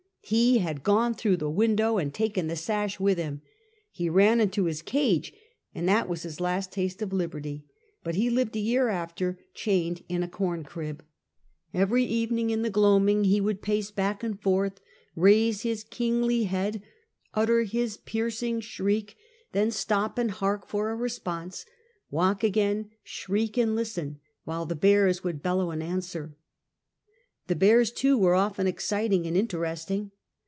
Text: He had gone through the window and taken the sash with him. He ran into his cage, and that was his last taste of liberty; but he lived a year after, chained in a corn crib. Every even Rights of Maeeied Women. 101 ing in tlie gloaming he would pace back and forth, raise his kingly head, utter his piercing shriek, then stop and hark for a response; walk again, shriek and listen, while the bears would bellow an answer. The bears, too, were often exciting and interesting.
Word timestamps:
He 0.23 0.59
had 0.59 0.81
gone 0.83 1.13
through 1.15 1.37
the 1.37 1.49
window 1.49 1.97
and 1.97 2.13
taken 2.13 2.47
the 2.47 2.55
sash 2.55 3.01
with 3.01 3.17
him. 3.17 3.41
He 3.91 4.07
ran 4.07 4.39
into 4.39 4.63
his 4.63 4.81
cage, 4.81 5.33
and 5.75 5.89
that 5.89 6.07
was 6.07 6.23
his 6.23 6.39
last 6.39 6.71
taste 6.71 7.01
of 7.01 7.11
liberty; 7.11 7.65
but 8.01 8.15
he 8.15 8.29
lived 8.29 8.55
a 8.55 8.59
year 8.59 8.87
after, 8.87 9.39
chained 9.53 10.05
in 10.07 10.23
a 10.23 10.29
corn 10.29 10.63
crib. 10.63 11.03
Every 11.73 12.05
even 12.05 12.35
Rights 12.37 12.43
of 12.43 12.45
Maeeied 12.45 12.45
Women. 12.45 12.45
101 12.45 12.45
ing 12.45 12.49
in 12.49 12.61
tlie 12.61 12.71
gloaming 12.71 13.23
he 13.29 13.41
would 13.41 13.61
pace 13.61 13.91
back 13.91 14.23
and 14.23 14.39
forth, 14.39 14.79
raise 15.17 15.61
his 15.63 15.83
kingly 15.83 16.43
head, 16.43 16.81
utter 17.33 17.63
his 17.63 17.97
piercing 17.97 18.61
shriek, 18.61 19.17
then 19.51 19.69
stop 19.69 20.17
and 20.17 20.31
hark 20.31 20.65
for 20.65 20.91
a 20.91 20.95
response; 20.95 21.65
walk 22.09 22.41
again, 22.41 22.89
shriek 23.03 23.57
and 23.57 23.75
listen, 23.75 24.19
while 24.45 24.65
the 24.65 24.75
bears 24.75 25.25
would 25.25 25.41
bellow 25.43 25.71
an 25.71 25.81
answer. 25.81 26.37
The 27.47 27.55
bears, 27.57 27.91
too, 27.91 28.17
were 28.17 28.33
often 28.35 28.65
exciting 28.65 29.27
and 29.27 29.35
interesting. 29.35 30.11